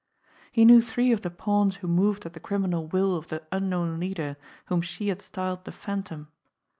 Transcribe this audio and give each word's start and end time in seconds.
He 0.51 0.65
knew 0.65 0.81
three 0.81 1.11
of 1.11 1.21
the 1.21 1.29
pawns 1.29 1.75
who 1.75 1.87
moved 1.87 2.25
at 2.25 2.33
the 2.33 2.39
criminal 2.39 2.87
will 2.87 3.15
of 3.15 3.27
the 3.27 3.43
unknown 3.51 3.99
leader 3.99 4.35
whom 4.65 4.81
she 4.81 5.09
had 5.09 5.21
styled 5.21 5.63
the 5.63 5.71
Phantom. 5.71 6.27